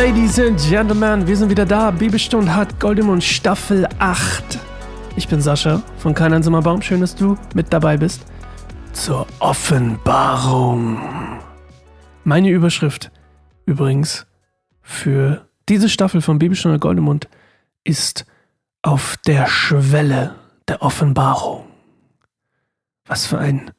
Ladies 0.00 0.38
and 0.38 0.56
Gentlemen, 0.60 1.26
wir 1.26 1.36
sind 1.36 1.50
wieder 1.50 1.66
da. 1.66 1.90
Bibelstunde 1.90 2.54
hat 2.54 2.78
Goldemund 2.78 3.24
Staffel 3.24 3.84
8. 3.98 4.60
Ich 5.16 5.26
bin 5.26 5.40
Sascha 5.40 5.82
von 5.96 6.14
Kein 6.14 6.32
einsamer 6.32 6.62
Baum. 6.62 6.80
Schön, 6.82 7.00
dass 7.00 7.16
du 7.16 7.36
mit 7.52 7.72
dabei 7.72 7.96
bist. 7.96 8.24
Zur 8.92 9.26
Offenbarung. 9.40 11.00
Meine 12.22 12.48
Überschrift 12.48 13.10
übrigens 13.66 14.28
für 14.82 15.48
diese 15.68 15.88
Staffel 15.88 16.20
von 16.20 16.38
Bibelstunde 16.38 16.78
Goldemund 16.78 17.28
ist 17.82 18.24
auf 18.82 19.16
der 19.26 19.48
Schwelle 19.48 20.36
der 20.68 20.80
Offenbarung. 20.80 21.66
Was 23.04 23.26
für 23.26 23.38
ein 23.38 23.72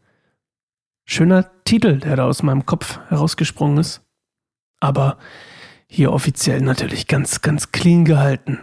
schöner 1.05 1.49
Titel, 1.63 1.99
der 1.99 2.17
da 2.17 2.25
aus 2.25 2.43
meinem 2.43 2.65
Kopf 2.65 2.99
herausgesprungen 3.07 3.77
ist. 3.77 4.01
Aber 4.81 5.17
hier 5.91 6.13
offiziell 6.13 6.61
natürlich 6.61 7.07
ganz, 7.07 7.41
ganz 7.41 7.71
clean 7.71 8.05
gehalten. 8.05 8.59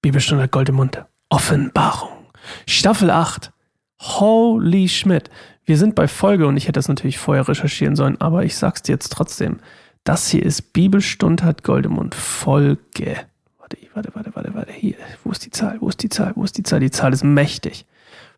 Bibelstunde 0.00 0.46
Gold 0.48 0.68
im 0.68 0.76
Mund. 0.76 1.04
Offenbarung. 1.28 2.26
Staffel 2.66 3.10
8. 3.10 3.50
Holy 4.00 4.88
Schmidt. 4.88 5.30
Wir 5.64 5.76
sind 5.76 5.96
bei 5.96 6.06
Folge 6.06 6.46
und 6.46 6.56
ich 6.56 6.64
hätte 6.64 6.78
das 6.78 6.86
natürlich 6.86 7.18
vorher 7.18 7.48
recherchieren 7.48 7.96
sollen, 7.96 8.20
aber 8.20 8.44
ich 8.44 8.56
sag's 8.56 8.82
dir 8.82 8.92
jetzt 8.92 9.10
trotzdem. 9.10 9.58
Das 10.04 10.28
hier 10.28 10.44
ist 10.44 10.72
Bibelstunde 10.72 11.42
hat 11.42 11.64
Gold 11.64 11.86
im 11.86 11.94
Mund. 11.94 12.14
Folge. 12.14 13.26
Warte, 13.58 13.76
warte, 13.94 14.14
warte, 14.14 14.36
warte, 14.36 14.54
warte. 14.54 14.72
Hier. 14.72 14.94
Wo 15.24 15.32
ist 15.32 15.44
die 15.44 15.50
Zahl? 15.50 15.80
Wo 15.80 15.88
ist 15.88 16.04
die 16.04 16.08
Zahl? 16.08 16.30
Wo 16.36 16.44
ist 16.44 16.56
die 16.56 16.62
Zahl? 16.62 16.78
Die 16.78 16.92
Zahl 16.92 17.12
ist 17.12 17.24
mächtig. 17.24 17.84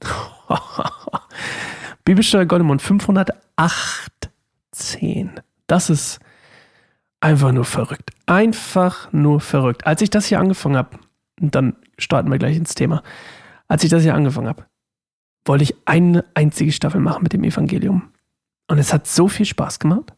Bibelstunde 2.04 2.46
Goldemund 2.46 2.82
518. 2.82 5.30
Das 5.66 5.90
ist 5.90 6.20
einfach 7.20 7.52
nur 7.52 7.64
verrückt. 7.64 8.10
Einfach 8.26 9.12
nur 9.12 9.40
verrückt. 9.40 9.86
Als 9.86 10.02
ich 10.02 10.10
das 10.10 10.26
hier 10.26 10.38
angefangen 10.38 10.76
habe, 10.76 10.98
und 11.40 11.54
dann 11.54 11.76
starten 11.98 12.30
wir 12.30 12.38
gleich 12.38 12.56
ins 12.56 12.74
Thema. 12.74 13.02
Als 13.68 13.84
ich 13.84 13.90
das 13.90 14.02
hier 14.02 14.14
angefangen 14.14 14.48
habe, 14.48 14.66
wollte 15.46 15.64
ich 15.64 15.74
eine 15.86 16.24
einzige 16.34 16.72
Staffel 16.72 17.00
machen 17.00 17.22
mit 17.22 17.32
dem 17.32 17.44
Evangelium. 17.44 18.10
Und 18.68 18.78
es 18.78 18.92
hat 18.92 19.06
so 19.06 19.28
viel 19.28 19.46
Spaß 19.46 19.78
gemacht. 19.78 20.12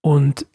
Und 0.00 0.46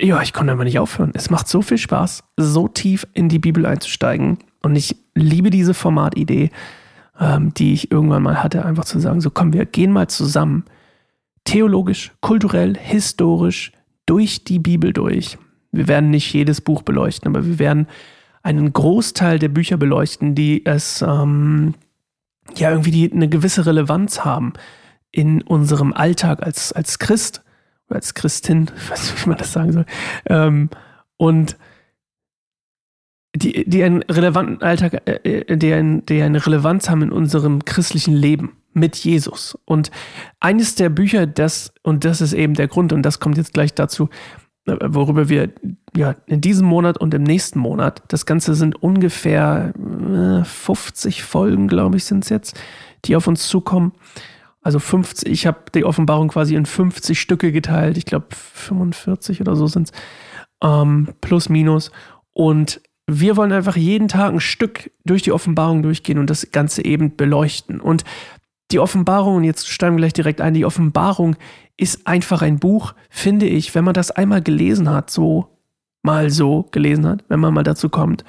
ja, 0.00 0.22
ich 0.22 0.32
konnte 0.32 0.52
einfach 0.52 0.64
nicht 0.64 0.78
aufhören. 0.78 1.12
Es 1.14 1.28
macht 1.28 1.48
so 1.48 1.60
viel 1.60 1.78
Spaß, 1.78 2.24
so 2.36 2.68
tief 2.68 3.06
in 3.12 3.28
die 3.28 3.38
Bibel 3.38 3.66
einzusteigen. 3.66 4.38
Und 4.62 4.76
ich 4.76 4.96
liebe 5.14 5.50
diese 5.50 5.74
Formatidee 5.74 6.50
ähm, 7.20 7.52
die 7.54 7.72
ich 7.72 7.90
irgendwann 7.90 8.22
mal 8.22 8.42
hatte, 8.42 8.64
einfach 8.64 8.84
zu 8.84 9.00
sagen, 9.00 9.20
so 9.20 9.30
komm, 9.30 9.52
wir 9.52 9.66
gehen 9.66 9.92
mal 9.92 10.08
zusammen, 10.08 10.64
theologisch, 11.44 12.12
kulturell, 12.20 12.76
historisch, 12.76 13.72
durch 14.06 14.44
die 14.44 14.58
Bibel 14.58 14.92
durch. 14.92 15.36
Wir 15.70 15.86
werden 15.86 16.10
nicht 16.10 16.32
jedes 16.32 16.60
Buch 16.60 16.82
beleuchten, 16.82 17.28
aber 17.28 17.44
wir 17.44 17.58
werden 17.58 17.86
einen 18.42 18.72
Großteil 18.72 19.38
der 19.38 19.48
Bücher 19.48 19.76
beleuchten, 19.76 20.34
die 20.34 20.64
es 20.64 21.02
ähm, 21.02 21.74
ja 22.56 22.70
irgendwie 22.70 22.90
die 22.90 23.12
eine 23.12 23.28
gewisse 23.28 23.66
Relevanz 23.66 24.24
haben 24.24 24.54
in 25.10 25.42
unserem 25.42 25.92
Alltag 25.92 26.42
als, 26.42 26.72
als 26.72 26.98
Christ 26.98 27.42
oder 27.88 27.96
als 27.96 28.14
Christin, 28.14 28.70
ich 28.76 28.90
weiß 28.90 29.12
nicht, 29.12 29.24
wie 29.24 29.28
man 29.28 29.38
das 29.38 29.52
sagen 29.52 29.72
soll. 29.72 29.86
Ähm, 30.26 30.70
und 31.16 31.56
die, 33.38 33.68
die 33.68 33.82
einen 33.82 34.02
relevanten 34.02 34.62
Alltag, 34.62 35.02
äh, 35.06 35.40
äh, 35.40 35.56
die, 35.56 35.72
ein, 35.72 36.04
die 36.06 36.20
eine 36.20 36.44
Relevanz 36.44 36.90
haben 36.90 37.02
in 37.02 37.12
unserem 37.12 37.64
christlichen 37.64 38.14
Leben 38.14 38.56
mit 38.72 38.96
Jesus. 38.96 39.58
Und 39.64 39.90
eines 40.40 40.74
der 40.74 40.88
Bücher, 40.88 41.26
das, 41.26 41.72
und 41.82 42.04
das 42.04 42.20
ist 42.20 42.32
eben 42.32 42.54
der 42.54 42.68
Grund, 42.68 42.92
und 42.92 43.02
das 43.02 43.20
kommt 43.20 43.36
jetzt 43.36 43.54
gleich 43.54 43.74
dazu, 43.74 44.08
äh, 44.66 44.76
worüber 44.82 45.28
wir 45.28 45.50
ja 45.96 46.16
in 46.26 46.40
diesem 46.40 46.66
Monat 46.66 46.98
und 46.98 47.14
im 47.14 47.22
nächsten 47.22 47.58
Monat, 47.58 48.02
das 48.08 48.26
Ganze 48.26 48.54
sind 48.54 48.82
ungefähr 48.82 49.72
50 50.44 51.22
Folgen, 51.22 51.68
glaube 51.68 51.96
ich, 51.96 52.04
sind 52.04 52.24
es 52.24 52.30
jetzt, 52.30 52.60
die 53.04 53.16
auf 53.16 53.26
uns 53.26 53.46
zukommen. 53.48 53.92
Also 54.60 54.80
50, 54.80 55.30
ich 55.30 55.46
habe 55.46 55.58
die 55.74 55.84
Offenbarung 55.84 56.28
quasi 56.28 56.54
in 56.56 56.66
50 56.66 57.20
Stücke 57.20 57.52
geteilt, 57.52 57.96
ich 57.96 58.04
glaube 58.04 58.26
45 58.30 59.40
oder 59.40 59.54
so 59.54 59.66
sind 59.66 59.90
es, 59.90 59.92
ähm, 60.62 61.14
plus 61.20 61.48
minus. 61.48 61.90
Und 62.32 62.80
wir 63.10 63.38
wollen 63.38 63.52
einfach 63.52 63.76
jeden 63.76 64.06
Tag 64.06 64.34
ein 64.34 64.40
Stück 64.40 64.90
durch 65.04 65.22
die 65.22 65.32
Offenbarung 65.32 65.82
durchgehen 65.82 66.18
und 66.18 66.28
das 66.28 66.52
Ganze 66.52 66.84
eben 66.84 67.16
beleuchten. 67.16 67.80
Und 67.80 68.04
die 68.70 68.78
Offenbarung, 68.78 69.36
und 69.36 69.44
jetzt 69.44 69.66
steigen 69.68 69.96
wir 69.96 70.02
gleich 70.02 70.12
direkt 70.12 70.42
ein, 70.42 70.52
die 70.52 70.66
Offenbarung 70.66 71.36
ist 71.78 72.06
einfach 72.06 72.42
ein 72.42 72.58
Buch, 72.58 72.94
finde 73.08 73.46
ich, 73.46 73.74
wenn 73.74 73.84
man 73.84 73.94
das 73.94 74.10
einmal 74.10 74.42
gelesen 74.42 74.90
hat, 74.90 75.10
so 75.10 75.56
mal 76.02 76.28
so 76.28 76.68
gelesen 76.70 77.06
hat, 77.06 77.24
wenn 77.28 77.40
man 77.40 77.54
mal 77.54 77.62
dazu 77.62 77.88
kommt. 77.88 78.24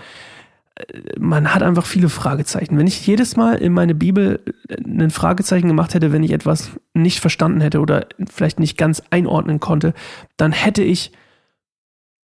Äh, 0.75 1.19
man 1.19 1.53
hat 1.53 1.61
einfach 1.61 1.85
viele 1.85 2.07
Fragezeichen. 2.07 2.77
Wenn 2.77 2.87
ich 2.87 3.05
jedes 3.05 3.35
Mal 3.35 3.55
in 3.55 3.73
meine 3.73 3.95
Bibel 3.95 4.39
äh, 4.69 4.75
ein 4.81 5.11
Fragezeichen 5.11 5.67
gemacht 5.67 5.93
hätte, 5.93 6.13
wenn 6.13 6.23
ich 6.23 6.31
etwas 6.31 6.71
nicht 6.93 7.19
verstanden 7.19 7.59
hätte 7.59 7.81
oder 7.81 8.07
vielleicht 8.29 8.61
nicht 8.61 8.77
ganz 8.77 9.03
einordnen 9.09 9.59
konnte, 9.59 9.93
dann 10.37 10.53
hätte 10.53 10.83
ich 10.83 11.11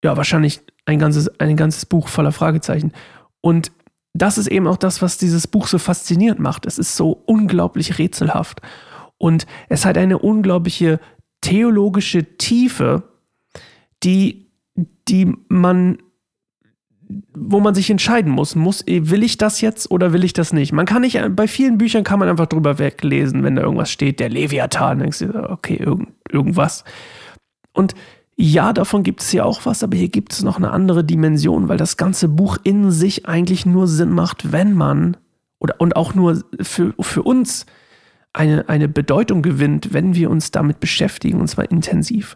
ja 0.04 0.16
wahrscheinlich 0.18 0.62
ein 0.86 1.00
ganzes, 1.00 1.40
ein 1.40 1.58
ganzes 1.58 1.86
Buch 1.86 2.08
voller 2.08 2.32
Fragezeichen. 2.32 2.92
Und 3.42 3.72
das 4.14 4.38
ist 4.38 4.48
eben 4.48 4.68
auch 4.68 4.78
das, 4.78 5.02
was 5.02 5.18
dieses 5.18 5.48
Buch 5.48 5.68
so 5.68 5.80
faszinierend 5.80 6.40
macht. 6.40 6.66
Es 6.66 6.78
ist 6.78 6.96
so 6.96 7.24
unglaublich 7.26 7.98
rätselhaft. 7.98 8.62
Und 9.18 9.48
es 9.70 9.86
hat 9.86 9.98
eine 9.98 10.20
unglaubliche 10.20 11.00
theologische 11.42 12.38
Tiefe, 12.38 13.04
die, 14.04 14.52
die 15.08 15.34
man, 15.48 15.98
wo 17.34 17.60
man 17.60 17.74
sich 17.74 17.90
entscheiden 17.90 18.32
muss, 18.32 18.56
muss, 18.56 18.84
will 18.86 19.24
ich 19.24 19.38
das 19.38 19.62
jetzt 19.62 19.90
oder 19.90 20.14
will 20.14 20.24
ich 20.24 20.34
das 20.34 20.54
nicht? 20.54 20.74
Man 20.74 20.86
kann 20.86 21.02
nicht, 21.02 21.20
bei 21.36 21.48
vielen 21.48 21.78
Büchern 21.78 22.04
kann 22.04 22.20
man 22.20 22.30
einfach 22.30 22.48
drüber 22.48 22.80
weglesen, 22.80 23.44
wenn 23.44 23.56
da 23.56 23.64
irgendwas 23.64 23.92
steht, 23.92 24.20
der 24.20 24.30
Leviathan, 24.30 25.00
denkst 25.00 25.20
du, 25.20 25.50
okay, 25.50 25.76
irgend, 25.76 26.10
irgendwas. 26.30 26.84
Und 27.74 27.96
ja, 28.36 28.74
davon 28.74 29.04
gibt 29.04 29.22
es 29.22 29.32
ja 29.32 29.44
auch 29.44 29.66
was, 29.66 29.84
aber 29.84 29.96
hier 29.96 30.10
gibt 30.10 30.34
es 30.34 30.44
noch 30.44 30.58
eine 30.58 30.72
andere 30.72 31.04
Dimension, 31.04 31.70
weil 31.70 31.78
das 31.78 31.98
ganze 31.98 32.28
Buch 32.28 32.58
in 32.64 32.92
sich 32.92 33.28
eigentlich 33.28 33.66
nur 33.66 33.88
Sinn 33.88 34.12
macht, 34.12 34.52
wenn 34.52 34.74
man 34.74 35.18
oder 35.60 35.76
und 35.80 35.96
auch 35.96 36.14
nur 36.14 36.44
für, 36.62 36.94
für 37.00 37.24
uns 37.24 37.66
eine, 38.34 38.68
eine 38.68 38.88
Bedeutung 38.88 39.44
gewinnt, 39.44 39.94
wenn 39.94 40.16
wir 40.16 40.30
uns 40.30 40.52
damit 40.52 40.80
beschäftigen, 40.80 41.40
und 41.40 41.48
zwar 41.48 41.70
intensiv. 41.70 42.36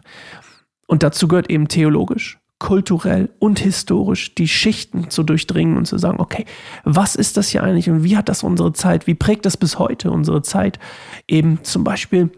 Und 0.86 1.02
dazu 1.02 1.26
gehört 1.26 1.50
eben 1.50 1.68
theologisch, 1.68 2.38
kulturell 2.60 3.28
und 3.40 3.58
historisch 3.58 4.34
die 4.34 4.48
Schichten 4.48 5.10
zu 5.10 5.24
durchdringen 5.24 5.76
und 5.76 5.86
zu 5.86 5.98
sagen, 5.98 6.20
okay, 6.20 6.44
was 6.84 7.16
ist 7.16 7.36
das 7.36 7.48
hier 7.48 7.62
eigentlich 7.62 7.90
und 7.90 8.04
wie 8.04 8.16
hat 8.16 8.28
das 8.28 8.42
unsere 8.42 8.72
Zeit, 8.72 9.06
wie 9.06 9.14
prägt 9.14 9.46
das 9.46 9.56
bis 9.56 9.78
heute 9.78 10.10
unsere 10.10 10.42
Zeit? 10.42 10.78
Eben 11.26 11.62
zum 11.64 11.84
Beispiel 11.84 12.30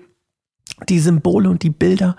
die 0.88 0.98
Symbole 0.98 1.50
und 1.50 1.62
die 1.62 1.70
Bilder 1.70 2.16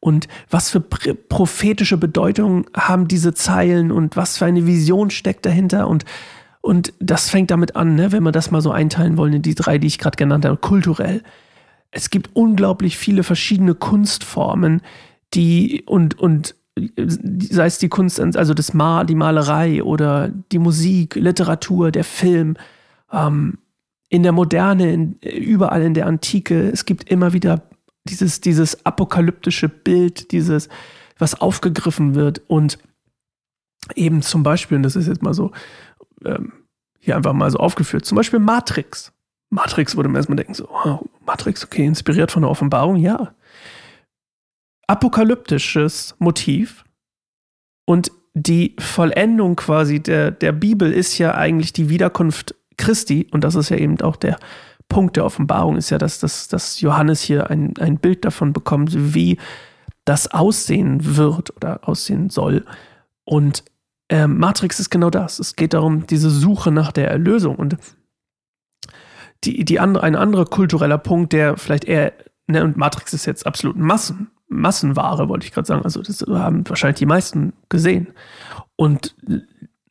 und 0.00 0.28
was 0.50 0.70
für 0.70 0.80
prophetische 0.80 1.96
Bedeutung 1.96 2.66
haben 2.76 3.08
diese 3.08 3.34
Zeilen 3.34 3.90
und 3.90 4.16
was 4.16 4.38
für 4.38 4.46
eine 4.46 4.66
Vision 4.66 5.10
steckt 5.10 5.46
dahinter 5.46 5.88
und 5.88 6.04
und 6.60 6.94
das 6.98 7.28
fängt 7.28 7.50
damit 7.50 7.76
an, 7.76 7.94
ne, 7.94 8.10
wenn 8.10 8.22
wir 8.22 8.32
das 8.32 8.50
mal 8.50 8.62
so 8.62 8.70
einteilen 8.70 9.18
wollen 9.18 9.34
in 9.34 9.42
die 9.42 9.54
drei, 9.54 9.76
die 9.76 9.86
ich 9.86 9.98
gerade 9.98 10.16
genannt 10.16 10.46
habe, 10.46 10.56
kulturell. 10.56 11.22
Es 11.90 12.08
gibt 12.08 12.30
unglaublich 12.32 12.96
viele 12.96 13.22
verschiedene 13.22 13.74
Kunstformen, 13.74 14.80
die 15.34 15.82
und 15.84 16.18
und 16.18 16.54
sei 16.76 17.66
es 17.66 17.78
die 17.78 17.88
Kunst, 17.88 18.18
also 18.18 18.54
das 18.54 18.74
Mal, 18.74 19.04
die 19.04 19.14
Malerei 19.14 19.82
oder 19.82 20.30
die 20.52 20.58
Musik, 20.58 21.14
Literatur, 21.14 21.90
der 21.90 22.04
Film, 22.04 22.56
ähm, 23.12 23.58
in 24.08 24.22
der 24.22 24.32
Moderne, 24.32 24.92
in, 24.92 25.12
überall 25.20 25.82
in 25.82 25.94
der 25.94 26.06
Antike. 26.06 26.70
Es 26.70 26.84
gibt 26.84 27.10
immer 27.10 27.32
wieder 27.32 27.62
dieses, 28.08 28.40
dieses 28.40 28.84
apokalyptische 28.84 29.68
Bild, 29.68 30.32
dieses, 30.32 30.68
was 31.18 31.40
aufgegriffen 31.40 32.14
wird 32.14 32.42
und 32.48 32.78
eben 33.94 34.22
zum 34.22 34.42
Beispiel, 34.42 34.76
und 34.76 34.82
das 34.82 34.96
ist 34.96 35.06
jetzt 35.06 35.22
mal 35.22 35.34
so, 35.34 35.52
ähm, 36.24 36.52
hier 37.00 37.16
einfach 37.16 37.32
mal 37.32 37.50
so 37.50 37.58
aufgeführt, 37.58 38.04
zum 38.04 38.16
Beispiel 38.16 38.38
Matrix. 38.38 39.12
Matrix 39.50 39.94
würde 39.96 40.08
man 40.08 40.16
erstmal 40.16 40.36
denken, 40.36 40.54
so, 40.54 40.68
wow, 40.68 41.04
Matrix, 41.26 41.64
okay, 41.64 41.84
inspiriert 41.84 42.32
von 42.32 42.42
der 42.42 42.50
Offenbarung, 42.50 42.96
ja. 42.96 43.34
Apokalyptisches 44.86 46.14
Motiv 46.18 46.84
und 47.86 48.10
die 48.34 48.74
Vollendung 48.78 49.56
quasi 49.56 50.00
der, 50.00 50.30
der 50.30 50.52
Bibel 50.52 50.92
ist 50.92 51.18
ja 51.18 51.34
eigentlich 51.34 51.72
die 51.72 51.88
Wiederkunft 51.88 52.54
Christi 52.76 53.28
und 53.30 53.44
das 53.44 53.54
ist 53.54 53.68
ja 53.68 53.76
eben 53.76 54.00
auch 54.00 54.16
der 54.16 54.38
Punkt 54.88 55.16
der 55.16 55.24
Offenbarung 55.24 55.76
ist 55.76 55.90
ja, 55.90 55.98
dass, 55.98 56.20
dass, 56.20 56.48
dass 56.48 56.80
Johannes 56.80 57.20
hier 57.22 57.50
ein, 57.50 57.74
ein 57.78 57.98
Bild 57.98 58.24
davon 58.24 58.52
bekommt, 58.52 59.14
wie 59.14 59.38
das 60.04 60.30
aussehen 60.30 61.16
wird 61.16 61.56
oder 61.56 61.88
aussehen 61.88 62.30
soll. 62.30 62.64
Und 63.24 63.64
äh, 64.08 64.26
Matrix 64.26 64.78
ist 64.80 64.90
genau 64.90 65.10
das. 65.10 65.38
Es 65.38 65.56
geht 65.56 65.74
darum, 65.74 66.06
diese 66.06 66.30
Suche 66.30 66.70
nach 66.70 66.92
der 66.92 67.10
Erlösung. 67.10 67.56
Und 67.56 67.76
die, 69.44 69.64
die 69.64 69.80
andere, 69.80 70.04
ein 70.04 70.16
anderer 70.16 70.44
kultureller 70.44 70.98
Punkt, 70.98 71.32
der 71.32 71.56
vielleicht 71.56 71.84
eher 71.84 72.12
ne, 72.46 72.62
und 72.62 72.76
Matrix 72.76 73.12
ist 73.12 73.26
jetzt 73.26 73.46
absolut 73.46 73.76
Massen, 73.76 74.30
Massenware, 74.48 75.28
wollte 75.28 75.46
ich 75.46 75.52
gerade 75.52 75.66
sagen. 75.66 75.82
Also 75.82 76.02
das 76.02 76.24
haben 76.28 76.68
wahrscheinlich 76.68 76.98
die 76.98 77.06
meisten 77.06 77.52
gesehen. 77.68 78.08
Und 78.76 79.16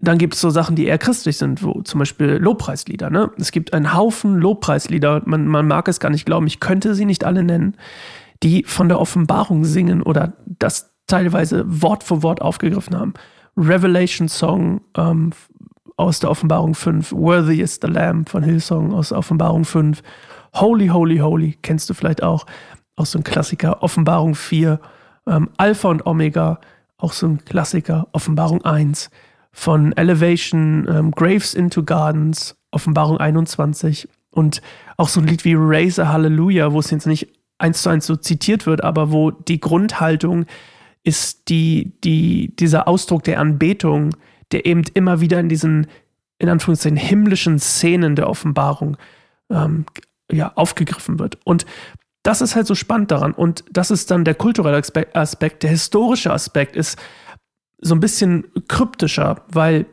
dann 0.04 0.18
gibt 0.18 0.34
es 0.36 0.42
so 0.42 0.50
Sachen, 0.50 0.76
die 0.76 0.86
eher 0.86 0.98
christlich 0.98 1.38
sind, 1.38 1.64
wo 1.64 1.82
zum 1.82 2.00
Beispiel 2.00 2.32
Lobpreislieder. 2.32 3.10
Ne? 3.10 3.32
Es 3.38 3.52
gibt 3.52 3.74
einen 3.74 3.94
Haufen 3.94 4.38
Lobpreislieder, 4.38 5.22
man, 5.26 5.48
man 5.48 5.68
mag 5.68 5.88
es 5.88 6.00
gar 6.00 6.10
nicht 6.10 6.26
glauben, 6.26 6.46
ich 6.46 6.60
könnte 6.60 6.94
sie 6.94 7.06
nicht 7.06 7.24
alle 7.24 7.44
nennen, 7.44 7.78
die 8.44 8.64
von 8.66 8.90
der 8.90 9.00
Offenbarung 9.00 9.64
singen 9.64 10.02
oder 10.02 10.34
das 10.46 10.92
teilweise 11.08 11.64
Wort 11.66 12.04
für 12.04 12.22
Wort 12.22 12.42
aufgegriffen 12.42 12.98
haben. 12.98 13.14
Revelation 13.56 14.28
Song 14.28 14.82
ähm, 14.98 15.32
aus 15.96 16.20
der 16.20 16.30
Offenbarung 16.30 16.76
5, 16.76 17.14
Worthy 17.14 17.62
is 17.62 17.80
the 17.82 17.88
Lamb 17.88 18.30
von 18.30 18.44
Hillsong 18.44 18.94
aus 18.94 19.14
Offenbarung 19.14 19.64
5, 19.64 20.02
Holy, 20.56 20.88
Holy, 20.88 21.20
Holy, 21.20 21.58
kennst 21.62 21.90
du 21.90 21.94
vielleicht 21.94 22.24
auch, 22.24 22.46
auch 22.98 23.06
so 23.06 23.20
ein 23.20 23.24
Klassiker, 23.24 23.82
Offenbarung 23.82 24.36
4, 24.36 24.80
ähm, 25.28 25.50
Alpha 25.56 25.88
und 25.88 26.06
Omega, 26.06 26.60
auch 26.98 27.14
so 27.14 27.28
ein 27.28 27.46
Klassiker, 27.46 28.08
Offenbarung 28.12 28.66
1, 28.66 29.10
von 29.54 29.94
Elevation, 29.94 30.88
ähm, 30.90 31.12
Graves 31.12 31.54
into 31.54 31.84
Gardens, 31.84 32.58
Offenbarung 32.72 33.18
21 33.18 34.10
und 34.32 34.62
auch 34.98 35.08
so 35.08 35.22
ein 35.22 35.28
Lied 35.28 35.46
wie 35.46 35.56
Raise 35.56 36.04
a 36.04 36.12
Hallelujah, 36.12 36.74
wo 36.74 36.80
es 36.80 36.90
jetzt 36.90 37.06
nicht 37.06 37.30
eins 37.60 37.84
zu 37.84 37.90
eins 37.90 38.08
so 38.08 38.16
zitiert 38.16 38.66
wird, 38.66 38.84
aber 38.84 39.12
wo 39.12 39.32
die 39.32 39.60
Grundhaltung 39.60 40.46
ist 41.04 41.50
die, 41.50 41.94
die, 42.04 42.56
dieser 42.56 42.88
Ausdruck 42.88 43.24
der 43.24 43.40
Anbetung, 43.40 44.16
der 44.52 44.66
eben 44.66 44.84
immer 44.94 45.22
wieder 45.22 45.40
in 45.40 45.50
diesen, 45.50 45.88
in 46.40 46.50
Anführungszeichen, 46.50 46.98
himmlischen 46.98 47.60
Szenen 47.60 48.16
der 48.16 48.30
Offenbarung 48.30 48.98
ähm, 49.52 49.86
ja, 50.32 50.52
aufgegriffen 50.56 51.20
wird. 51.20 51.38
Und 51.44 51.66
das 52.24 52.42
ist 52.42 52.56
halt 52.56 52.68
so 52.68 52.76
spannend 52.76 53.12
daran. 53.12 53.34
Und 53.34 53.66
das 53.72 53.92
ist 53.92 54.10
dann 54.10 54.24
der 54.24 54.36
kulturelle 54.36 54.82
Aspekt. 55.14 55.64
Der 55.64 55.70
historische 55.70 56.32
Aspekt 56.32 56.76
ist 56.76 56.98
so 57.80 57.96
ein 57.96 58.00
bisschen 58.00 58.46
kryptischer, 58.68 59.42
weil 59.50 59.86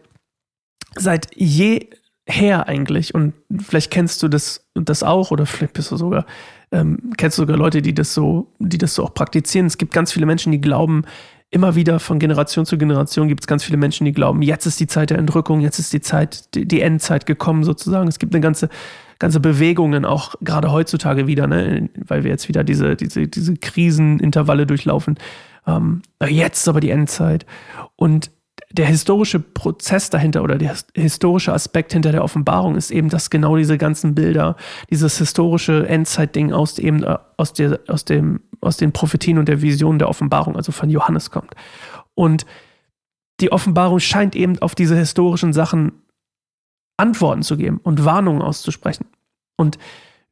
seit 0.97 1.29
jeher 1.37 2.69
eigentlich, 2.69 3.15
und 3.15 3.35
vielleicht 3.61 3.91
kennst 3.91 4.23
du 4.23 4.29
das, 4.29 4.65
das 4.75 5.03
auch, 5.03 5.31
oder 5.31 5.47
vielleicht 5.47 5.75
bist 5.75 5.91
du 5.91 5.97
sogar, 5.97 6.27
ähm, 6.73 7.13
kennst 7.17 7.39
du 7.39 7.43
sogar 7.43 7.57
Leute, 7.57 7.83
die 7.83 7.95
das 7.95 8.15
so, 8.15 8.53
die 8.59 8.79
das 8.79 8.95
so 8.95 9.05
auch 9.05 9.15
praktizieren. 9.15 9.67
Es 9.67 9.79
gibt 9.79 9.93
ganz 9.93 10.13
viele 10.13 10.27
Menschen, 10.27 10.53
die 10.53 10.61
glauben, 10.61 11.05
immer 11.51 11.75
wieder 11.75 11.99
von 11.99 12.21
Generation 12.21 12.65
zu 12.65 12.79
Generation 12.79 13.27
gibt 13.27 13.43
es 13.43 13.49
ganz 13.49 13.65
viele 13.65 13.77
Menschen, 13.77 14.05
die 14.05 14.13
glauben, 14.13 14.41
jetzt 14.41 14.67
ist 14.67 14.79
die 14.79 14.87
Zeit 14.87 15.11
der 15.11 15.19
Entrückung, 15.19 15.61
jetzt 15.61 15.81
ist 15.81 15.93
die 15.93 16.01
Zeit, 16.01 16.55
die, 16.55 16.67
die 16.67 16.81
Endzeit 16.81 17.27
gekommen 17.27 17.65
sozusagen. 17.65 18.07
Es 18.09 18.21
gibt 18.21 18.35
eine 18.35 18.41
ganze 18.41 18.69
ganze 19.21 19.39
Bewegungen 19.39 20.05
auch 20.05 20.35
gerade 20.41 20.73
heutzutage 20.73 21.29
wieder, 21.29 21.47
ne, 21.47 21.91
weil 21.95 22.25
wir 22.25 22.31
jetzt 22.31 22.49
wieder 22.49 22.65
diese, 22.65 22.97
diese, 22.97 23.29
diese 23.29 23.55
Krisenintervalle 23.55 24.67
durchlaufen. 24.67 25.19
Ähm, 25.77 26.03
jetzt 26.27 26.69
aber 26.69 26.81
die 26.81 26.91
Endzeit. 26.91 27.47
Und 27.97 28.31
der 28.73 28.87
historische 28.87 29.41
Prozess 29.41 30.11
dahinter 30.11 30.43
oder 30.43 30.57
der 30.57 30.77
historische 30.95 31.53
Aspekt 31.53 31.93
hinter 31.93 32.13
der 32.13 32.23
Offenbarung 32.23 32.77
ist 32.77 32.91
eben, 32.91 33.09
dass 33.09 33.31
genau 33.31 33.57
diese 33.57 33.79
ganzen 33.79 34.15
Bilder, 34.15 34.57
dieses 34.91 35.19
historische 35.19 35.89
Endzeitding 35.89 36.53
aus 36.53 36.79
eben 36.79 37.03
äh, 37.03 37.19
aus 37.37 37.53
der 37.53 37.81
aus 37.89 38.05
dem 38.05 38.41
aus 38.61 38.77
den 38.77 38.93
Prophetien 38.93 39.39
und 39.39 39.49
der 39.49 39.63
Vision 39.63 39.99
der 39.99 40.09
Offenbarung, 40.09 40.57
also 40.57 40.71
von 40.71 40.91
Johannes 40.91 41.31
kommt. 41.31 41.55
Und 42.15 42.47
die 43.41 43.51
Offenbarung 43.51 43.99
scheint 43.99 44.37
eben 44.37 44.59
auf 44.61 44.75
diese 44.75 44.97
historischen 44.97 45.53
Sachen 45.53 45.93
Antworten 46.99 47.43
zu 47.43 47.57
geben 47.57 47.81
und 47.83 48.05
Warnungen 48.05 48.43
auszusprechen. 48.43 49.07
Und 49.57 49.79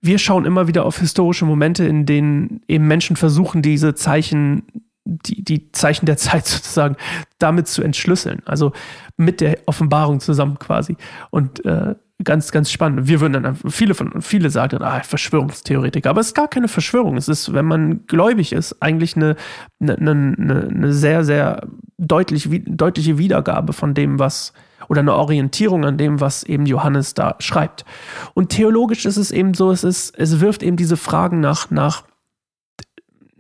wir 0.01 0.19
schauen 0.19 0.45
immer 0.45 0.69
wieder 0.69 0.85
auf 0.85 0.99
historische 1.01 1.47
Momente, 1.47 1.85
in 1.85 2.07
denen 2.07 2.61
eben 2.69 2.87
Menschen 2.87 3.17
versuchen, 3.17 3.63
diese 3.63 3.95
Zeichen, 3.95 4.63
die, 5.09 5.43
die 5.43 5.73
Zeichen 5.73 6.07
der 6.07 6.17
Zeit 6.17 6.47
sozusagen 6.47 6.97
damit 7.39 7.69
zu 7.69 7.83
entschlüsseln. 7.83 8.43
Also 8.45 8.73
mit 9.17 9.41
der 9.41 9.59
Offenbarung 9.67 10.21
zusammen 10.21 10.59
quasi. 10.59 10.97
Und 11.31 11.65
äh, 11.65 11.95
ganz, 12.25 12.51
ganz 12.51 12.71
spannend. 12.71 13.07
Wir 13.09 13.21
würden 13.21 13.43
dann, 13.43 13.57
viele 13.69 13.95
von, 13.95 14.23
viele 14.23 14.51
sagen, 14.51 14.83
ah, 14.83 15.01
Verschwörungstheoretiker. 15.01 16.11
Aber 16.11 16.21
es 16.21 16.29
ist 16.29 16.35
gar 16.35 16.49
keine 16.49 16.69
Verschwörung. 16.69 17.17
Es 17.17 17.29
ist, 17.29 17.53
wenn 17.53 17.65
man 17.65 18.07
gläubig 18.07 18.53
ist, 18.53 18.83
eigentlich 18.83 19.17
eine, 19.17 19.37
eine, 19.81 19.97
eine, 19.97 20.69
eine 20.69 20.93
sehr, 20.93 21.25
sehr 21.25 21.67
deutlich, 21.97 22.49
deutliche 22.67 23.19
Wiedergabe 23.19 23.73
von 23.73 23.95
dem, 23.95 24.19
was, 24.19 24.53
oder 24.89 25.01
eine 25.01 25.15
Orientierung 25.15 25.85
an 25.85 25.97
dem, 25.97 26.21
was 26.21 26.43
eben 26.43 26.67
Johannes 26.67 27.15
da 27.15 27.37
schreibt. 27.39 27.85
Und 28.35 28.51
theologisch 28.51 29.07
ist 29.07 29.17
es 29.17 29.31
eben 29.31 29.55
so, 29.55 29.71
es 29.71 29.85
ist, 29.85 30.19
es 30.19 30.41
wirft 30.41 30.63
eben 30.63 30.77
diese 30.77 30.97
Fragen 30.97 31.41
nach, 31.41 31.71
nach, 31.71 32.03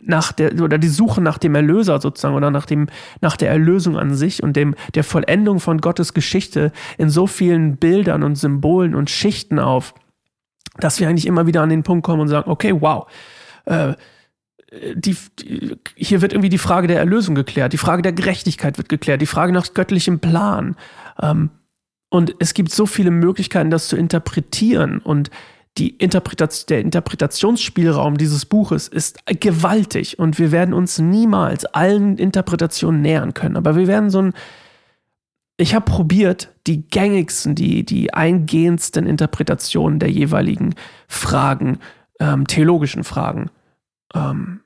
nach 0.03 0.33
der, 0.33 0.61
oder 0.61 0.79
die 0.79 0.89
Suche 0.89 1.21
nach 1.21 1.39
dem 1.39 1.55
Erlöser 1.55 2.01
sozusagen 2.01 2.35
oder 2.35 2.51
nach 2.51 2.67
dem, 2.67 2.87
nach 3.21 3.37
der 3.37 3.51
Erlösung 3.51 3.97
an 3.97 4.15
sich 4.15 4.43
und 4.43 4.57
dem, 4.57 4.75
der 4.95 5.05
Vollendung 5.05 5.61
von 5.61 5.81
Gottes 5.81 6.15
Geschichte 6.15 6.73
in 6.97 7.11
so 7.11 7.27
vielen 7.27 7.77
Bildern 7.77 8.23
und 8.23 8.37
Symbolen 8.37 8.95
und 8.95 9.11
Schichten 9.11 9.59
auf, 9.59 9.95
dass 10.79 11.01
wir 11.01 11.09
eigentlich 11.09 11.27
immer 11.27 11.47
wieder 11.47 11.63
an 11.63 11.69
den 11.69 11.83
Punkt 11.83 12.05
kommen 12.05 12.21
und 12.21 12.29
sagen, 12.29 12.51
okay, 12.51 12.75
wow, 12.81 13.07
äh, 13.65 13.95
die, 14.95 15.17
die, 15.39 15.77
hier 15.97 16.21
wird 16.21 16.33
irgendwie 16.33 16.51
die 16.51 16.59
Frage 16.59 16.89
der 16.89 16.99
Erlösung 16.99 17.35
geklärt, 17.35 17.73
die 17.73 17.79
Frage 17.79 18.03
der 18.03 18.13
Gerechtigkeit 18.13 18.77
wird 18.77 18.89
geklärt, 18.89 19.23
die 19.23 19.27
Frage 19.27 19.53
nach 19.53 19.73
göttlichem 19.73 20.21
Plan. 20.21 20.77
Ähm, 21.21 21.51
und 22.11 22.35
es 22.39 22.55
gibt 22.55 22.71
so 22.71 22.87
viele 22.87 23.11
Möglichkeiten, 23.11 23.71
das 23.71 23.89
zu 23.89 23.97
interpretieren. 23.97 24.99
Und 24.99 25.31
die 25.79 25.91
Interpretation, 25.91 26.67
der 26.69 26.81
Interpretationsspielraum 26.81 28.19
dieses 28.19 28.45
Buches 28.47 28.89
ist 28.89 29.19
gewaltig. 29.41 30.19
Und 30.19 30.39
wir 30.39 30.53
werden 30.53 30.75
uns 30.75 30.99
niemals 30.99 31.65
allen 31.65 32.19
Interpretationen 32.19 33.01
nähern 33.01 33.35
können. 33.35 33.57
Aber 33.57 33.77
wir 33.77 33.87
werden 33.87 34.11
so 34.11 34.23
ein. 34.23 34.33
Ich 35.61 35.75
habe 35.75 35.85
probiert, 35.85 36.53
die 36.69 36.89
gängigsten, 36.89 37.57
die, 37.57 37.85
die 37.85 38.15
eingehendsten 38.15 39.07
Interpretationen 39.07 39.99
der 39.99 40.11
jeweiligen 40.11 40.77
Fragen, 41.09 41.81
ähm, 42.21 42.47
theologischen 42.47 43.03
Fragen, 43.03 43.51
ähm, 44.15 44.61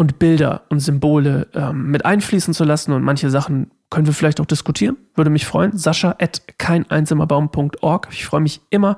und 0.00 0.18
Bilder 0.18 0.62
und 0.70 0.80
Symbole 0.80 1.48
ähm, 1.54 1.90
mit 1.90 2.06
einfließen 2.06 2.54
zu 2.54 2.64
lassen 2.64 2.92
und 2.92 3.02
manche 3.02 3.28
Sachen 3.28 3.70
können 3.90 4.06
wir 4.06 4.14
vielleicht 4.14 4.40
auch 4.40 4.46
diskutieren. 4.46 4.96
Würde 5.14 5.28
mich 5.28 5.44
freuen. 5.44 5.76
Sascha 5.76 6.14
at 6.18 6.56
keineinsamerbaum.org. 6.58 8.08
Ich 8.10 8.24
freue 8.24 8.40
mich 8.40 8.62
immer, 8.70 8.96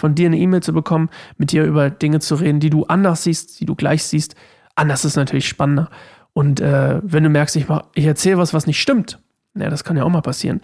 von 0.00 0.14
dir 0.14 0.26
eine 0.26 0.38
E-Mail 0.38 0.62
zu 0.62 0.72
bekommen, 0.72 1.10
mit 1.36 1.52
dir 1.52 1.64
über 1.64 1.90
Dinge 1.90 2.20
zu 2.20 2.34
reden, 2.34 2.58
die 2.58 2.70
du 2.70 2.84
anders 2.86 3.24
siehst, 3.24 3.60
die 3.60 3.66
du 3.66 3.74
gleich 3.74 4.02
siehst. 4.02 4.34
Anders 4.74 5.04
ist 5.04 5.16
natürlich 5.16 5.46
spannender. 5.46 5.90
Und 6.32 6.60
äh, 6.60 7.00
wenn 7.02 7.22
du 7.22 7.30
merkst, 7.30 7.54
ich, 7.56 7.66
ich 7.94 8.04
erzähle 8.06 8.38
was, 8.38 8.54
was 8.54 8.66
nicht 8.66 8.80
stimmt, 8.80 9.18
ja, 9.54 9.68
das 9.68 9.84
kann 9.84 9.96
ja 9.96 10.04
auch 10.04 10.10
mal 10.10 10.22
passieren. 10.22 10.60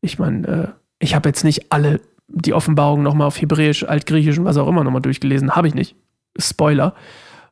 Ich 0.00 0.18
meine, 0.18 0.48
äh, 0.48 0.68
ich 0.98 1.14
habe 1.14 1.28
jetzt 1.28 1.44
nicht 1.44 1.72
alle 1.72 2.00
die 2.28 2.54
Offenbarungen 2.54 3.04
nochmal 3.04 3.26
auf 3.26 3.40
Hebräisch, 3.40 3.84
Altgriechisch 3.84 4.38
und 4.38 4.44
was 4.44 4.56
auch 4.56 4.68
immer 4.68 4.84
nochmal 4.84 5.02
durchgelesen. 5.02 5.54
Habe 5.54 5.68
ich 5.68 5.74
nicht. 5.74 5.96
Spoiler. 6.38 6.94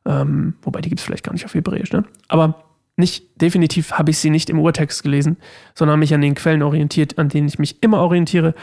Ähm, 0.05 0.55
wobei 0.61 0.81
die 0.81 0.89
gibt 0.89 0.99
es 0.99 1.05
vielleicht 1.05 1.23
gar 1.23 1.33
nicht 1.33 1.45
auf 1.45 1.53
Hebräisch, 1.53 1.91
ne? 1.91 2.05
Aber 2.29 2.63
nicht, 2.95 3.41
definitiv 3.41 3.91
habe 3.93 4.09
ich 4.09 4.17
sie 4.17 4.31
nicht 4.31 4.49
im 4.49 4.59
Urtext 4.59 5.03
gelesen, 5.03 5.37
sondern 5.75 5.99
mich 5.99 6.13
an 6.13 6.21
den 6.21 6.33
Quellen 6.33 6.63
orientiert, 6.63 7.19
an 7.19 7.29
denen 7.29 7.47
ich 7.47 7.59
mich 7.59 7.83
immer 7.83 7.99
orientiere. 7.99 8.55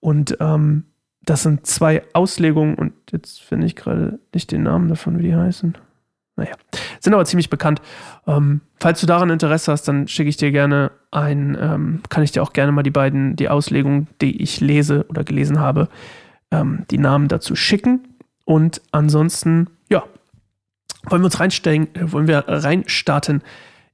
Und 0.00 0.36
ähm, 0.40 0.84
das 1.28 1.42
sind 1.42 1.66
zwei 1.66 2.02
Auslegungen 2.14 2.74
und 2.74 2.94
jetzt 3.12 3.42
finde 3.42 3.66
ich 3.66 3.76
gerade 3.76 4.18
nicht 4.32 4.50
den 4.50 4.62
Namen 4.62 4.88
davon, 4.88 5.18
wie 5.18 5.24
die 5.24 5.36
heißen. 5.36 5.76
Naja, 6.36 6.54
sind 7.00 7.12
aber 7.12 7.26
ziemlich 7.26 7.50
bekannt. 7.50 7.82
Ähm, 8.26 8.62
falls 8.80 9.00
du 9.00 9.06
daran 9.06 9.28
Interesse 9.28 9.70
hast, 9.70 9.86
dann 9.88 10.08
schicke 10.08 10.30
ich 10.30 10.38
dir 10.38 10.52
gerne 10.52 10.90
ein, 11.10 11.54
ähm, 11.60 12.00
kann 12.08 12.22
ich 12.22 12.32
dir 12.32 12.42
auch 12.42 12.54
gerne 12.54 12.72
mal 12.72 12.82
die 12.82 12.90
beiden, 12.90 13.36
die 13.36 13.50
Auslegungen, 13.50 14.06
die 14.22 14.40
ich 14.40 14.60
lese 14.60 15.04
oder 15.10 15.22
gelesen 15.22 15.60
habe, 15.60 15.88
ähm, 16.50 16.86
die 16.90 16.98
Namen 16.98 17.28
dazu 17.28 17.54
schicken. 17.56 18.08
Und 18.46 18.80
ansonsten, 18.92 19.68
ja, 19.90 20.04
wollen 21.04 21.20
wir 21.20 21.26
uns 21.26 21.40
reinstellen, 21.40 21.94
äh, 21.94 22.10
wollen 22.10 22.26
wir 22.26 22.44
reinstarten 22.46 23.42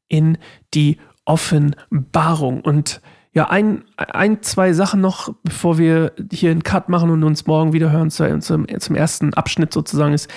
in 0.06 0.38
die 0.72 0.98
Offenbarung. 1.24 2.60
Und 2.60 3.00
ja, 3.34 3.50
ein, 3.50 3.84
ein, 3.96 4.42
zwei 4.42 4.72
Sachen 4.72 5.00
noch, 5.00 5.34
bevor 5.42 5.76
wir 5.76 6.12
hier 6.32 6.52
einen 6.52 6.62
Cut 6.62 6.88
machen 6.88 7.10
und 7.10 7.24
uns 7.24 7.46
morgen 7.46 7.72
wieder 7.72 7.90
hören 7.90 8.10
zum, 8.10 8.40
zum, 8.40 8.66
zum 8.78 8.94
ersten 8.94 9.34
Abschnitt 9.34 9.72
sozusagen 9.72 10.14
ist. 10.14 10.30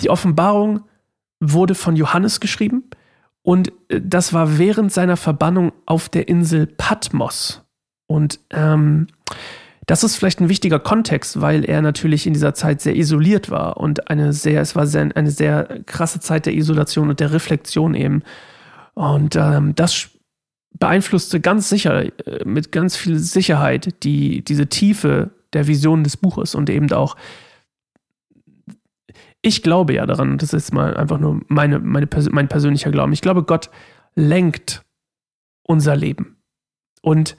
Die 0.00 0.10
Offenbarung 0.10 0.80
wurde 1.40 1.76
von 1.76 1.94
Johannes 1.94 2.40
geschrieben 2.40 2.84
und 3.42 3.72
äh, 3.88 4.00
das 4.02 4.32
war 4.32 4.58
während 4.58 4.92
seiner 4.92 5.16
Verbannung 5.16 5.72
auf 5.86 6.08
der 6.08 6.28
Insel 6.28 6.66
Patmos. 6.66 7.62
Und 8.06 8.40
ähm, 8.50 9.06
das 9.86 10.02
ist 10.02 10.16
vielleicht 10.16 10.40
ein 10.40 10.48
wichtiger 10.48 10.80
Kontext, 10.80 11.40
weil 11.40 11.64
er 11.64 11.82
natürlich 11.82 12.26
in 12.26 12.32
dieser 12.32 12.54
Zeit 12.54 12.80
sehr 12.80 12.96
isoliert 12.96 13.50
war 13.50 13.76
und 13.76 14.10
eine 14.10 14.32
sehr, 14.32 14.60
es 14.60 14.74
war 14.74 14.86
sehr, 14.86 15.10
eine 15.14 15.30
sehr 15.30 15.82
krasse 15.86 16.20
Zeit 16.20 16.46
der 16.46 16.54
Isolation 16.54 17.10
und 17.10 17.20
der 17.20 17.32
Reflexion 17.32 17.94
eben. 17.94 18.22
Und 18.94 19.36
ähm, 19.36 19.74
das 19.74 20.10
beeinflusste 20.78 21.40
ganz 21.40 21.68
sicher, 21.68 22.04
äh, 22.26 22.44
mit 22.44 22.72
ganz 22.72 22.96
viel 22.96 23.18
Sicherheit, 23.18 24.02
die, 24.04 24.42
diese 24.44 24.68
Tiefe 24.68 25.30
der 25.52 25.66
Vision 25.66 26.04
des 26.04 26.16
Buches 26.16 26.54
und 26.54 26.68
eben 26.68 26.92
auch 26.92 27.16
ich 29.44 29.62
glaube 29.62 29.92
ja 29.92 30.06
daran, 30.06 30.38
das 30.38 30.54
ist 30.54 30.72
mal 30.72 30.96
einfach 30.96 31.18
nur 31.18 31.42
meine, 31.48 31.78
meine, 31.78 32.08
mein 32.30 32.48
persönlicher 32.48 32.90
Glauben. 32.90 33.12
Ich 33.12 33.20
glaube, 33.20 33.42
Gott 33.42 33.68
lenkt 34.14 34.82
unser 35.64 35.96
Leben. 35.96 36.38
Und 37.02 37.36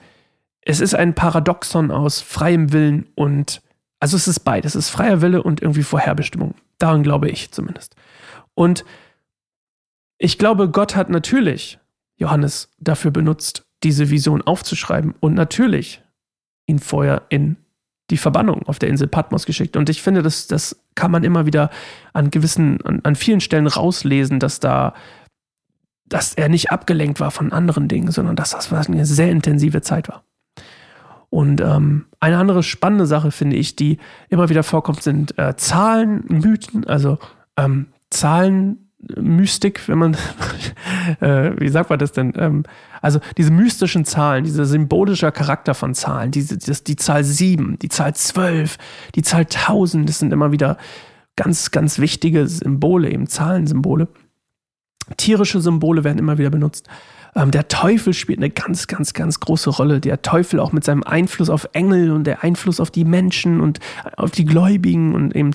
es 0.60 0.80
ist 0.80 0.94
ein 0.94 1.16
Paradoxon 1.16 1.90
aus 1.90 2.20
freiem 2.20 2.72
Willen 2.72 3.08
und, 3.16 3.60
also 3.98 4.16
es 4.16 4.28
ist 4.28 4.40
beides. 4.40 4.76
Es 4.76 4.86
ist 4.86 4.90
freier 4.90 5.20
Wille 5.20 5.42
und 5.42 5.62
irgendwie 5.62 5.82
Vorherbestimmung. 5.82 6.54
Daran 6.78 7.02
glaube 7.02 7.28
ich 7.28 7.50
zumindest. 7.50 7.96
Und 8.54 8.84
ich 10.18 10.38
glaube, 10.38 10.70
Gott 10.70 10.94
hat 10.94 11.10
natürlich 11.10 11.80
Johannes 12.16 12.70
dafür 12.78 13.10
benutzt, 13.10 13.66
diese 13.82 14.10
Vision 14.10 14.42
aufzuschreiben 14.42 15.14
und 15.20 15.34
natürlich 15.34 16.02
ihn 16.66 16.78
vorher 16.78 17.22
in 17.28 17.56
die 18.10 18.16
Verbannung 18.16 18.62
auf 18.66 18.78
der 18.78 18.88
Insel 18.88 19.08
Patmos 19.08 19.46
geschickt. 19.46 19.76
Und 19.76 19.88
ich 19.88 20.02
finde, 20.02 20.22
das, 20.22 20.46
das 20.46 20.80
kann 20.94 21.10
man 21.10 21.24
immer 21.24 21.46
wieder 21.46 21.70
an 22.12 22.30
gewissen, 22.30 22.80
an, 22.82 23.00
an 23.02 23.16
vielen 23.16 23.40
Stellen 23.40 23.66
rauslesen, 23.66 24.38
dass 24.38 24.60
da, 24.60 24.94
dass 26.06 26.34
er 26.34 26.48
nicht 26.48 26.70
abgelenkt 26.70 27.20
war 27.20 27.30
von 27.30 27.52
anderen 27.52 27.88
Dingen, 27.88 28.12
sondern 28.12 28.36
dass 28.36 28.50
das 28.50 28.72
eine 28.72 29.06
sehr 29.06 29.30
intensive 29.30 29.82
Zeit 29.82 30.08
war. 30.08 30.22
Und 31.30 31.60
ähm, 31.60 32.06
eine 32.20 32.38
andere 32.38 32.62
spannende 32.62 33.06
Sache, 33.06 33.32
finde 33.32 33.56
ich, 33.56 33.74
die 33.74 33.98
immer 34.28 34.48
wieder 34.48 34.62
vorkommt, 34.62 35.02
sind 35.02 35.36
äh, 35.38 35.56
Zahlen, 35.56 36.24
Mythen, 36.28 36.86
also 36.86 37.18
ähm, 37.56 37.88
Zahlen, 38.10 38.85
Mystik, 38.98 39.88
wenn 39.88 39.98
man, 39.98 40.16
äh, 41.20 41.52
wie 41.58 41.68
sagt 41.68 41.90
man 41.90 41.98
das 41.98 42.12
denn? 42.12 42.32
Ähm, 42.36 42.64
also 43.02 43.20
diese 43.36 43.50
mystischen 43.50 44.04
Zahlen, 44.04 44.44
dieser 44.44 44.64
symbolische 44.64 45.30
Charakter 45.32 45.74
von 45.74 45.94
Zahlen, 45.94 46.30
diese, 46.30 46.56
das, 46.58 46.82
die 46.82 46.96
Zahl 46.96 47.22
7, 47.22 47.78
die 47.78 47.88
Zahl 47.88 48.14
12, 48.14 48.78
die 49.14 49.22
Zahl 49.22 49.42
1000, 49.42 50.08
das 50.08 50.18
sind 50.18 50.32
immer 50.32 50.50
wieder 50.50 50.78
ganz, 51.36 51.70
ganz 51.70 51.98
wichtige 51.98 52.46
Symbole, 52.48 53.10
eben 53.10 53.26
Zahlensymbole. 53.26 54.08
Tierische 55.16 55.60
Symbole 55.60 56.02
werden 56.02 56.18
immer 56.18 56.38
wieder 56.38 56.50
benutzt. 56.50 56.88
Ähm, 57.36 57.50
der 57.50 57.68
Teufel 57.68 58.14
spielt 58.14 58.38
eine 58.38 58.50
ganz, 58.50 58.86
ganz, 58.86 59.12
ganz 59.12 59.38
große 59.38 59.70
Rolle. 59.70 60.00
Der 60.00 60.22
Teufel 60.22 60.58
auch 60.58 60.72
mit 60.72 60.82
seinem 60.82 61.04
Einfluss 61.04 61.50
auf 61.50 61.68
Engel 61.74 62.10
und 62.10 62.24
der 62.24 62.42
Einfluss 62.42 62.80
auf 62.80 62.90
die 62.90 63.04
Menschen 63.04 63.60
und 63.60 63.78
auf 64.16 64.30
die 64.30 64.46
Gläubigen 64.46 65.14
und 65.14 65.36
eben 65.36 65.52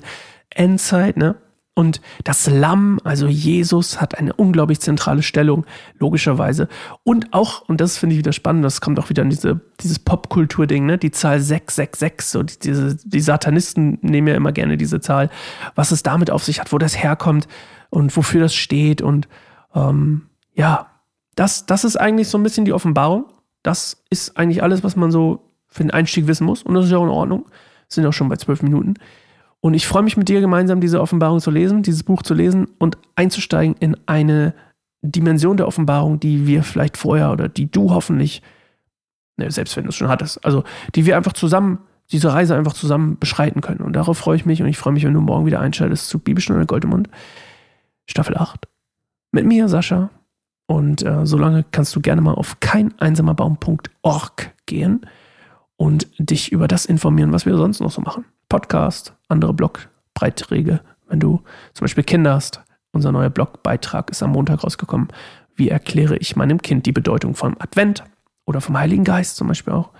Endzeit, 0.50 1.16
ne? 1.16 1.34
Und 1.74 2.02
das 2.24 2.50
Lamm, 2.50 3.00
also 3.02 3.28
Jesus, 3.28 3.98
hat 3.98 4.18
eine 4.18 4.34
unglaublich 4.34 4.80
zentrale 4.80 5.22
Stellung, 5.22 5.64
logischerweise. 5.98 6.68
Und 7.02 7.32
auch, 7.32 7.66
und 7.66 7.80
das 7.80 7.96
finde 7.96 8.14
ich 8.14 8.18
wieder 8.18 8.34
spannend, 8.34 8.62
das 8.62 8.82
kommt 8.82 8.98
auch 8.98 9.08
wieder 9.08 9.22
in 9.22 9.30
diese, 9.30 9.58
dieses 9.80 9.98
Popkultur-Ding, 9.98 10.84
ne? 10.84 10.98
die 10.98 11.12
Zahl 11.12 11.40
666. 11.40 12.28
So 12.28 12.42
die, 12.42 12.58
diese, 12.58 12.96
die 13.02 13.20
Satanisten 13.20 13.98
nehmen 14.02 14.28
ja 14.28 14.34
immer 14.34 14.52
gerne 14.52 14.76
diese 14.76 15.00
Zahl, 15.00 15.30
was 15.74 15.92
es 15.92 16.02
damit 16.02 16.30
auf 16.30 16.44
sich 16.44 16.60
hat, 16.60 16.72
wo 16.72 16.78
das 16.78 17.02
herkommt 17.02 17.48
und 17.88 18.14
wofür 18.18 18.42
das 18.42 18.54
steht. 18.54 19.00
Und 19.00 19.26
ähm, 19.74 20.26
ja, 20.54 20.88
das, 21.36 21.64
das 21.64 21.84
ist 21.84 21.96
eigentlich 21.96 22.28
so 22.28 22.36
ein 22.36 22.42
bisschen 22.42 22.66
die 22.66 22.74
Offenbarung. 22.74 23.24
Das 23.62 24.02
ist 24.10 24.36
eigentlich 24.36 24.62
alles, 24.62 24.84
was 24.84 24.94
man 24.94 25.10
so 25.10 25.48
für 25.68 25.84
den 25.84 25.90
Einstieg 25.90 26.26
wissen 26.26 26.44
muss. 26.44 26.62
Und 26.62 26.74
das 26.74 26.84
ist 26.84 26.90
ja 26.90 26.98
auch 26.98 27.04
in 27.04 27.08
Ordnung. 27.08 27.46
sind 27.88 28.04
auch 28.04 28.12
schon 28.12 28.28
bei 28.28 28.36
zwölf 28.36 28.62
Minuten. 28.62 28.94
Und 29.64 29.74
ich 29.74 29.86
freue 29.86 30.02
mich 30.02 30.16
mit 30.16 30.28
dir 30.28 30.40
gemeinsam, 30.40 30.80
diese 30.80 31.00
Offenbarung 31.00 31.38
zu 31.38 31.52
lesen, 31.52 31.84
dieses 31.84 32.02
Buch 32.02 32.22
zu 32.22 32.34
lesen 32.34 32.66
und 32.78 32.98
einzusteigen 33.14 33.76
in 33.78 33.96
eine 34.06 34.54
Dimension 35.02 35.56
der 35.56 35.68
Offenbarung, 35.68 36.18
die 36.18 36.48
wir 36.48 36.64
vielleicht 36.64 36.96
vorher 36.96 37.30
oder 37.30 37.48
die 37.48 37.70
du 37.70 37.92
hoffentlich, 37.92 38.42
ne, 39.36 39.52
selbst 39.52 39.76
wenn 39.76 39.84
du 39.84 39.90
es 39.90 39.94
schon 39.94 40.08
hattest, 40.08 40.44
also 40.44 40.64
die 40.96 41.06
wir 41.06 41.16
einfach 41.16 41.32
zusammen, 41.32 41.78
diese 42.10 42.32
Reise 42.32 42.56
einfach 42.56 42.72
zusammen 42.72 43.20
beschreiten 43.20 43.60
können. 43.60 43.82
Und 43.82 43.94
darauf 43.94 44.18
freue 44.18 44.34
ich 44.34 44.46
mich 44.46 44.60
und 44.60 44.68
ich 44.68 44.78
freue 44.78 44.94
mich, 44.94 45.04
wenn 45.04 45.14
du 45.14 45.20
morgen 45.20 45.46
wieder 45.46 45.60
einschaltest 45.60 46.08
zu 46.08 46.18
Bibelstunde 46.18 46.66
Goldemund, 46.66 47.08
Staffel 48.06 48.36
8. 48.36 48.66
Mit 49.30 49.46
mir, 49.46 49.68
Sascha. 49.68 50.10
Und 50.66 51.04
äh, 51.04 51.24
solange 51.24 51.64
kannst 51.70 51.94
du 51.94 52.00
gerne 52.00 52.20
mal 52.20 52.34
auf 52.34 52.58
keineinsamerbaum.org 52.58 54.50
gehen 54.66 55.06
und 55.76 56.08
dich 56.18 56.50
über 56.50 56.66
das 56.66 56.84
informieren, 56.84 57.32
was 57.32 57.46
wir 57.46 57.56
sonst 57.56 57.80
noch 57.80 57.92
so 57.92 58.00
machen. 58.00 58.24
Podcast, 58.48 59.14
andere 59.32 59.54
Blogbeiträge. 59.54 60.80
Wenn 61.08 61.20
du 61.20 61.42
zum 61.74 61.84
Beispiel 61.84 62.04
Kinder 62.04 62.34
hast, 62.34 62.62
unser 62.92 63.12
neuer 63.12 63.30
Blogbeitrag 63.30 64.10
ist 64.10 64.22
am 64.22 64.32
Montag 64.32 64.62
rausgekommen. 64.62 65.08
Wie 65.56 65.68
erkläre 65.68 66.16
ich 66.16 66.36
meinem 66.36 66.60
Kind 66.62 66.86
die 66.86 66.92
Bedeutung 66.92 67.34
vom 67.34 67.56
Advent 67.58 68.04
oder 68.44 68.60
vom 68.60 68.78
Heiligen 68.78 69.04
Geist 69.04 69.36
zum 69.36 69.48
Beispiel 69.48 69.72
auch? 69.72 69.90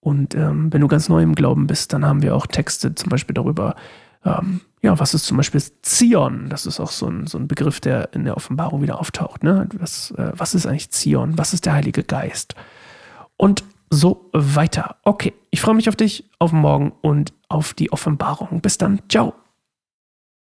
Und 0.00 0.34
ähm, 0.34 0.72
wenn 0.72 0.80
du 0.80 0.88
ganz 0.88 1.08
neu 1.08 1.22
im 1.22 1.34
Glauben 1.34 1.66
bist, 1.66 1.92
dann 1.92 2.04
haben 2.04 2.22
wir 2.22 2.34
auch 2.34 2.46
Texte 2.46 2.94
zum 2.94 3.08
Beispiel 3.08 3.34
darüber, 3.34 3.76
ähm, 4.24 4.60
ja, 4.82 4.98
was 4.98 5.14
ist 5.14 5.26
zum 5.26 5.36
Beispiel 5.36 5.62
Zion? 5.82 6.48
Das 6.48 6.66
ist 6.66 6.80
auch 6.80 6.90
so 6.90 7.06
ein, 7.06 7.28
so 7.28 7.38
ein 7.38 7.46
Begriff, 7.46 7.80
der 7.80 8.12
in 8.12 8.24
der 8.24 8.36
Offenbarung 8.36 8.82
wieder 8.82 8.98
auftaucht. 8.98 9.44
Ne? 9.44 9.68
Was, 9.78 10.10
äh, 10.12 10.32
was 10.36 10.54
ist 10.54 10.66
eigentlich 10.66 10.90
Zion? 10.90 11.38
Was 11.38 11.54
ist 11.54 11.66
der 11.66 11.74
Heilige 11.74 12.02
Geist? 12.02 12.56
Und 13.36 13.64
so 13.92 14.30
weiter. 14.32 14.96
Okay, 15.04 15.34
ich 15.50 15.60
freue 15.60 15.74
mich 15.74 15.88
auf 15.88 15.96
dich, 15.96 16.24
auf 16.38 16.52
morgen 16.52 16.92
und 17.02 17.34
auf 17.48 17.74
die 17.74 17.92
Offenbarung. 17.92 18.60
Bis 18.60 18.78
dann. 18.78 19.00
Ciao. 19.08 19.34